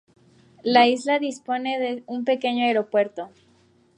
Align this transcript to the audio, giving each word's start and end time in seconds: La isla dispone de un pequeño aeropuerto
La 0.63 0.87
isla 0.87 1.19
dispone 1.19 1.77
de 1.77 2.03
un 2.07 2.25
pequeño 2.25 2.65
aeropuerto 2.65 3.29